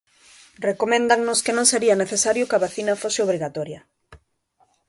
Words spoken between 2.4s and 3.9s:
que a vacina fose obrigatoria.